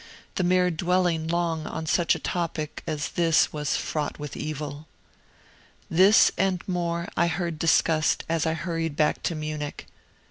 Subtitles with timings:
[0.33, 4.87] The mere dwelling long on such a topic as this was fraught with evil.
[5.91, 9.85] This and more I heard discussed as I hurried back to Munich.